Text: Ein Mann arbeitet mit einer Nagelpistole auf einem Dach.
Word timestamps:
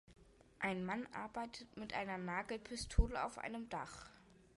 Ein 0.57 0.83
Mann 0.83 1.05
arbeitet 1.13 1.77
mit 1.77 1.93
einer 1.93 2.17
Nagelpistole 2.17 3.23
auf 3.23 3.37
einem 3.37 3.69
Dach. 3.69 4.09